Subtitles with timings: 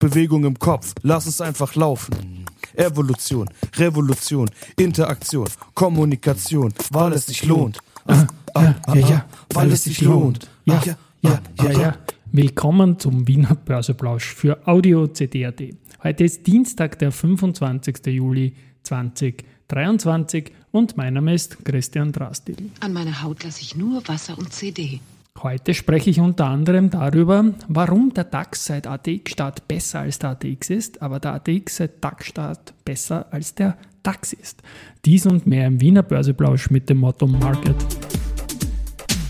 [0.00, 2.46] Bewegung im Kopf, lass es einfach laufen.
[2.74, 7.78] Evolution, Revolution, Interaktion, Kommunikation, weil es sich lohnt.
[8.06, 10.48] Ah, ah, ja, ja, ja, weil es sich lohnt.
[10.64, 11.96] Ja, ja, ja, ja, ja.
[12.32, 15.60] Willkommen zum Wiener Börseplausch für Audio CD.at.
[16.02, 18.06] Heute ist Dienstag, der 25.
[18.06, 18.54] Juli
[18.84, 22.56] 2023 und mein Name ist Christian Drastil.
[22.80, 25.00] An meine Haut lasse ich nur Wasser und CD.
[25.38, 30.70] Heute spreche ich unter anderem darüber, warum der DAX seit ATX-Start besser als der ATX
[30.70, 34.62] ist, aber der ATX seit DAX-Start besser als der DAX ist.
[35.04, 37.76] Dies und mehr im Wiener Börseplausch mit dem Motto Market.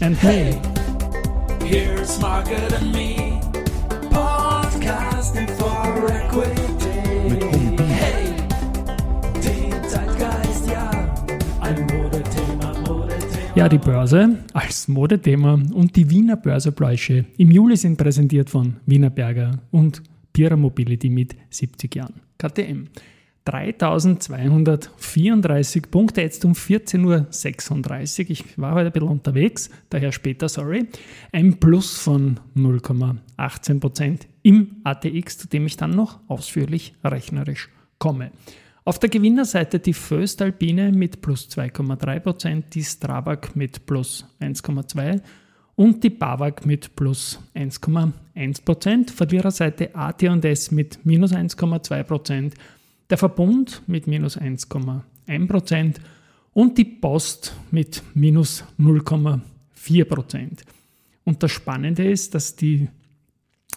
[0.00, 0.56] And hey,
[1.64, 3.40] here's Market and me,
[4.10, 6.67] podcasting for equity.
[13.58, 19.10] Ja, die Börse als Modethema und die Wiener Börsebläusche im Juli sind präsentiert von Wiener
[19.10, 20.00] Berger und
[20.32, 22.20] Pira Mobility mit 70 Jahren.
[22.38, 22.84] KTM.
[23.46, 28.30] 3234 Punkte, jetzt um 14.36 Uhr.
[28.30, 30.86] Ich war heute ein bisschen unterwegs, daher später, sorry.
[31.32, 38.30] Ein Plus von 0,18% im ATX, zu dem ich dann noch ausführlich rechnerisch komme.
[38.88, 45.20] Auf der Gewinnerseite die Föstalpine mit plus 2,3%, die Strabag mit plus 1,2%
[45.76, 49.10] und die BAWAG mit plus 1,1%.
[49.10, 52.54] Verliererseite AT&S mit minus 1,2%,
[53.10, 55.96] der Verbund mit minus 1,1%
[56.54, 60.60] und die Post mit minus 0,4%.
[61.24, 62.88] Und das Spannende ist, dass die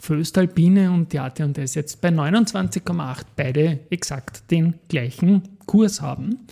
[0.00, 6.46] Föstalpine und die AT&S jetzt bei 29,8 beide exakt den gleichen Kurs haben.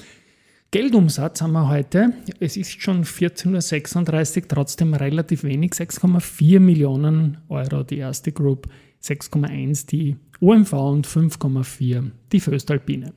[0.71, 7.85] Geldumsatz haben wir heute, es ist schon 14.36 Uhr, trotzdem relativ wenig, 6,4 Millionen Euro
[7.85, 8.69] die erste Group,
[9.01, 13.15] 6,1 die OMV und 5,4 die Föstalpine.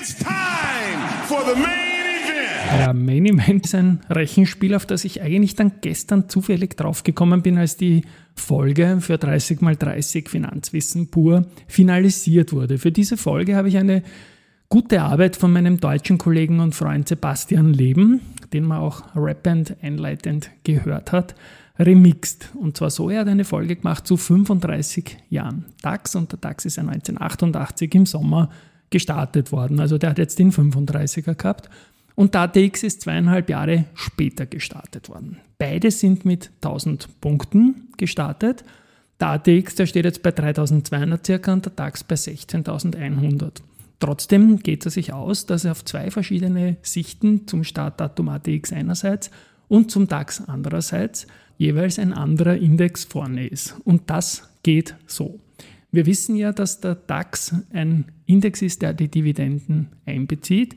[0.00, 1.83] It's time for the main
[2.78, 7.58] ja, Main Event ist ein Rechenspiel, auf das ich eigentlich dann gestern zufällig draufgekommen bin,
[7.58, 12.78] als die Folge für 30x30 Finanzwissen pur finalisiert wurde.
[12.78, 14.02] Für diese Folge habe ich eine
[14.68, 18.20] gute Arbeit von meinem deutschen Kollegen und Freund Sebastian Leben,
[18.52, 21.34] den man auch rappend einleitend gehört hat,
[21.78, 22.50] remixt.
[22.54, 26.64] Und zwar so, er hat eine Folge gemacht zu 35 Jahren DAX und der DAX
[26.64, 28.50] ist ja 1988 im Sommer
[28.90, 29.80] gestartet worden.
[29.80, 31.68] Also der hat jetzt den 35er gehabt
[32.14, 35.38] und der ATX ist zweieinhalb Jahre später gestartet worden.
[35.58, 38.64] Beide sind mit 1000 Punkten gestartet.
[39.20, 43.62] Der ATX, der steht jetzt bei 3200 circa und der DAX bei 16.100.
[44.00, 49.30] Trotzdem geht es sich aus, dass er auf zwei verschiedene Sichten zum Startdatum ATX einerseits
[49.68, 51.26] und zum DAX andererseits
[51.56, 53.76] jeweils ein anderer Index vorne ist.
[53.84, 55.40] Und das geht so.
[55.90, 60.74] Wir wissen ja, dass der DAX ein Index ist, der die Dividenden einbezieht.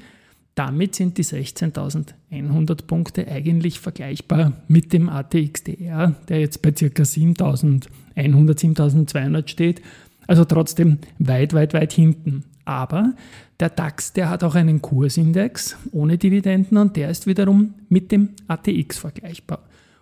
[0.57, 6.85] Damit sind die 16.100 Punkte eigentlich vergleichbar mit dem ATXDR, der jetzt bei ca.
[6.87, 9.83] 7.100, 7.200 steht.
[10.25, 12.43] Also trotzdem weit, weit, weit hinten.
[12.65, 13.13] Aber
[13.59, 18.29] der DAX, der hat auch einen Kursindex ohne Dividenden und der ist wiederum mit dem
[18.47, 19.59] ATX vergleichbar.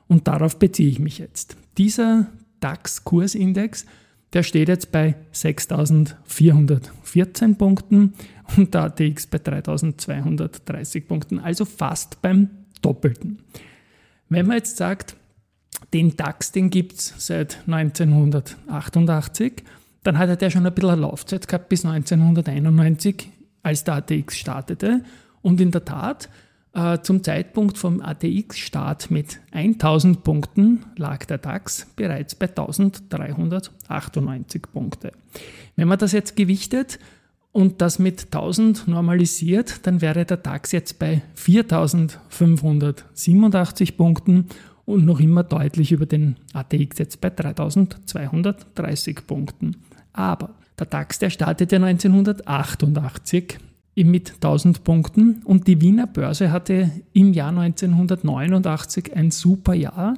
[0.07, 1.57] Und darauf beziehe ich mich jetzt.
[1.77, 2.27] Dieser
[2.61, 3.85] DAX-Kursindex,
[4.35, 8.13] der steht jetzt bei 6.414 Punkten
[8.57, 12.49] und der ATX bei 3230 Punkten, also fast beim
[12.81, 13.39] Doppelten.
[14.27, 15.15] Wenn man jetzt sagt,
[15.93, 19.63] den DAX, den gibt es seit 1988,
[20.03, 23.29] dann hat er schon ein bisschen eine Laufzeit gehabt bis 1991,
[23.63, 25.05] als der ATX startete.
[25.41, 26.27] Und in der Tat,
[26.75, 35.11] äh, zum Zeitpunkt vom ATX-Start mit 1000 Punkten lag der DAX bereits bei 1398 Punkte.
[35.75, 36.99] Wenn man das jetzt gewichtet,
[37.55, 44.47] und das mit 1000 normalisiert, dann wäre der DAX jetzt bei 4587 Punkten
[44.83, 49.77] und noch immer deutlich über den ATX jetzt bei 3230 Punkten.
[50.11, 53.59] Aber der DAX, der startete 1988
[54.03, 55.41] mit 1000 Punkten.
[55.43, 60.15] Und die Wiener Börse hatte im Jahr 1989 ein super Jahr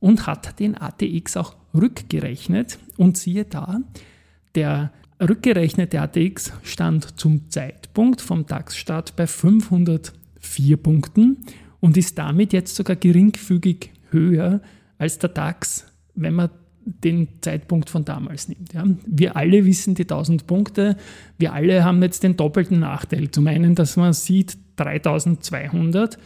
[0.00, 2.78] und hat den ATX auch rückgerechnet.
[2.96, 3.80] Und siehe da,
[4.54, 4.90] der
[5.20, 11.38] rückgerechnete ATX stand zum Zeitpunkt vom DAX-Start bei 504 Punkten
[11.80, 14.60] und ist damit jetzt sogar geringfügig höher
[14.98, 16.50] als der DAX, wenn man
[16.84, 18.72] den Zeitpunkt von damals nimmt.
[18.72, 18.84] Ja.
[19.06, 20.96] Wir alle wissen die 1000 Punkte,
[21.38, 23.30] wir alle haben jetzt den doppelten Nachteil.
[23.30, 26.18] Zum einen, dass man sieht 3200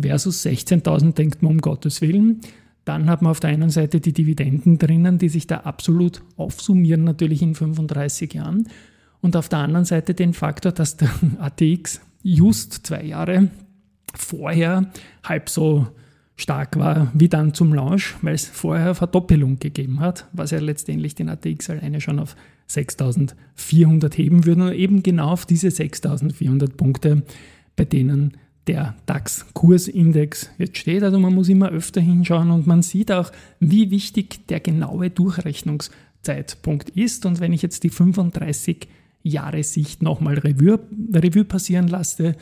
[0.00, 2.40] versus 16.000, denkt man um Gottes Willen.
[2.84, 7.04] Dann hat man auf der einen Seite die Dividenden drinnen, die sich da absolut aufsummieren,
[7.04, 8.68] natürlich in 35 Jahren.
[9.20, 11.08] Und auf der anderen Seite den Faktor, dass der
[11.38, 13.48] ATX just zwei Jahre
[14.14, 14.90] vorher
[15.24, 15.86] halb so
[16.36, 21.14] stark war wie dann zum Launch, weil es vorher Verdoppelung gegeben hat, was ja letztendlich
[21.14, 22.36] den ATX alleine schon auf
[22.66, 27.22] 6400 heben würde und eben genau auf diese 6400 Punkte,
[27.76, 28.36] bei denen
[28.66, 31.02] der DAX-Kursindex jetzt steht.
[31.02, 33.30] Also man muss immer öfter hinschauen und man sieht auch,
[33.60, 37.26] wie wichtig der genaue Durchrechnungszeitpunkt ist.
[37.26, 38.88] Und wenn ich jetzt die 35
[39.22, 40.80] Jahre Sicht nochmal Revue,
[41.12, 42.36] Revue passieren lasse,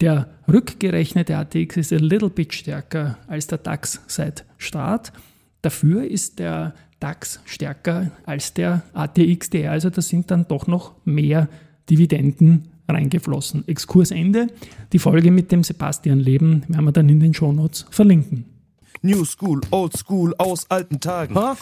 [0.00, 5.12] der rückgerechnete ATX ist ein little bit stärker als der DAX seit Start.
[5.62, 11.48] Dafür ist der DAX stärker als der ATXDR, also da sind dann doch noch mehr
[11.88, 13.66] Dividenden reingeflossen.
[13.66, 14.48] Exkursende.
[14.92, 18.44] Die Folge mit dem Sebastian Leben werden wir dann in den Shownotes verlinken.
[19.02, 21.34] New School, Old School aus alten Tagen.
[21.34, 21.56] Ha?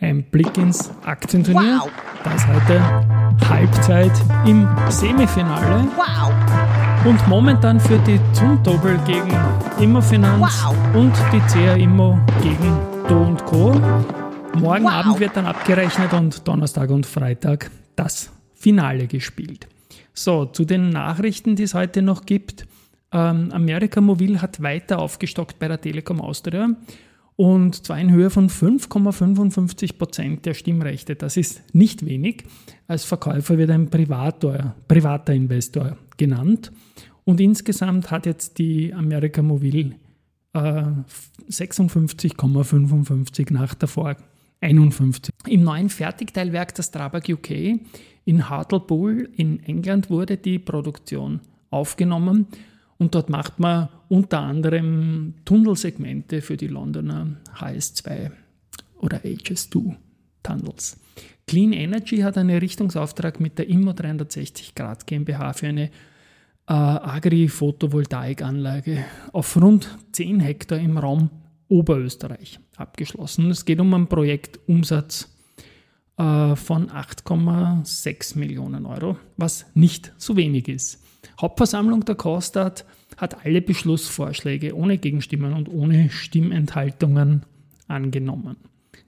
[0.00, 1.80] Ein Blick ins Aktienturnier.
[1.80, 1.90] Wow.
[2.24, 3.11] Da ist heute
[3.48, 4.12] Halbzeit
[4.46, 5.88] im Semifinale.
[5.96, 6.32] Wow.
[7.04, 9.32] Und momentan für die Zumtobel gegen
[9.80, 10.76] Immofinanz wow.
[10.94, 13.72] und die CA Immo gegen Do und Co.
[14.54, 14.92] Morgen wow.
[14.92, 19.66] Abend wird dann abgerechnet und Donnerstag und Freitag das Finale gespielt.
[20.14, 22.66] So, zu den Nachrichten, die es heute noch gibt.
[23.12, 26.68] Ähm, America Mobil hat weiter aufgestockt bei der Telekom Austria
[27.36, 31.16] und zwar in Höhe von 5,55 Prozent der Stimmrechte.
[31.16, 32.44] Das ist nicht wenig.
[32.86, 36.70] Als Verkäufer wird ein Privator, privater Investor genannt.
[37.24, 39.94] Und insgesamt hat jetzt die America Mobil
[40.52, 40.84] äh,
[41.48, 44.16] 56,55 nach davor
[44.60, 45.32] 51.
[45.48, 47.80] Im neuen Fertigteilwerk der Strabag UK
[48.24, 51.40] in Hartlepool in England wurde die Produktion
[51.70, 52.46] aufgenommen
[53.02, 57.26] und dort macht man unter anderem Tunnelsegmente für die Londoner
[57.58, 58.30] HS2
[59.00, 59.96] oder HS2
[60.44, 61.00] Tunnels.
[61.48, 65.90] Clean Energy hat einen Richtungsauftrag mit der Immo 360 Grad GmbH für eine
[66.68, 71.28] äh, Agri-Photovoltaikanlage auf rund 10 Hektar im Raum
[71.68, 73.50] Oberösterreich abgeschlossen.
[73.50, 75.28] Es geht um einen Projektumsatz
[76.18, 81.01] äh, von 8,6 Millionen Euro, was nicht zu wenig ist.
[81.40, 82.84] Hauptversammlung der Kostat
[83.16, 87.42] hat alle Beschlussvorschläge ohne Gegenstimmen und ohne Stimmenthaltungen
[87.88, 88.56] angenommen.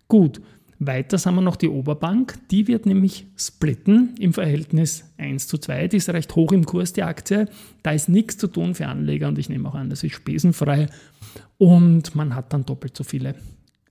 [0.09, 0.41] Gut,
[0.79, 2.37] weiter haben wir noch die Oberbank.
[2.51, 5.89] Die wird nämlich splitten im Verhältnis 1 zu 2.
[5.89, 7.49] Die ist recht hoch im Kurs, die Aktie.
[7.83, 10.89] Da ist nichts zu tun für Anleger und ich nehme auch an, das ist spesenfrei.
[11.59, 13.35] Und man hat dann doppelt so viele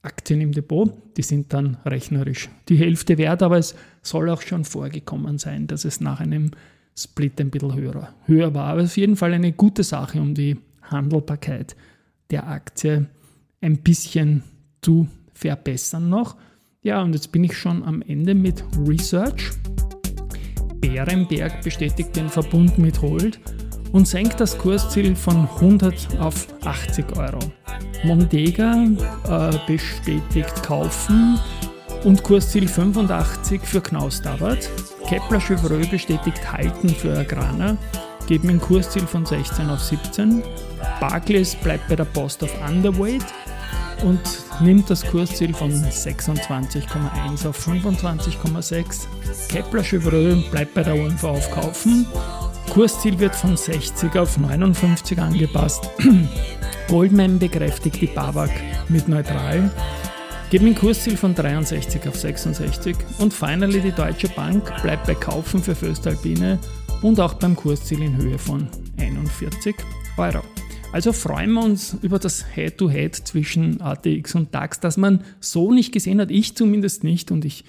[0.02, 0.92] Aktien im Depot.
[1.18, 5.86] Die sind dann rechnerisch die Hälfte wert, aber es soll auch schon vorgekommen sein, dass
[5.86, 6.52] es nach einem
[6.96, 8.66] Split ein bisschen höher, höher war.
[8.68, 11.76] Aber auf jeden Fall eine gute Sache, um die Handelbarkeit
[12.30, 13.08] der Aktie
[13.62, 14.44] ein bisschen
[14.82, 16.36] zu verbessern noch.
[16.82, 19.52] Ja, und jetzt bin ich schon am Ende mit Research.
[20.82, 23.40] Bärenberg bestätigt den Verbund mit Hold
[23.94, 27.40] und senkt das Kursziel von 100 auf 80 Euro.
[28.04, 28.86] Mondega
[29.30, 31.40] äh, bestätigt Kaufen
[32.04, 34.70] und Kursziel 85 für Knaus Dabat.
[35.08, 37.78] Kepler Chevreux bestätigt Halten für Agrana,
[38.28, 40.44] geben ein Kursziel von 16 auf 17.
[41.00, 43.26] Barclays bleibt bei der Post auf Underweight
[44.04, 44.22] und
[44.62, 49.08] nimmt das Kursziel von 26,1 auf 25,6.
[49.50, 52.06] Kepler Chevreux bleibt bei der OMV auf Kaufen.
[52.72, 55.90] Kursziel wird von 60 auf 59 angepasst.
[56.88, 58.50] Goldman bekräftigt die BAWAG
[58.90, 59.72] mit neutral.
[60.54, 65.64] Geben ein Kursziel von 63 auf 66 und finally die Deutsche Bank bleibt bei Kaufen
[65.64, 66.60] für Föstalpine
[67.02, 68.68] und auch beim Kursziel in Höhe von
[69.00, 69.76] 41
[70.16, 70.44] Euro.
[70.92, 75.74] Also freuen wir uns über das Head-to-Head -Head zwischen ATX und DAX, das man so
[75.74, 77.66] nicht gesehen hat, ich zumindest nicht und ich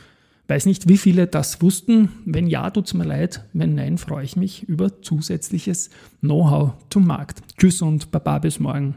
[0.48, 2.10] weiß nicht, wie viele das wussten.
[2.26, 3.46] Wenn ja, tut es mir leid.
[3.54, 5.88] Wenn nein, freue ich mich über zusätzliches
[6.20, 7.40] Know-how zum Markt.
[7.56, 8.94] Tschüss und Baba bis morgen.